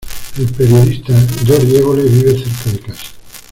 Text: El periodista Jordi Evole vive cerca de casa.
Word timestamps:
El 0.35 0.47
periodista 0.47 1.13
Jordi 1.45 1.75
Evole 1.77 2.01
vive 2.01 2.31
cerca 2.39 2.71
de 2.71 2.79
casa. 2.79 3.03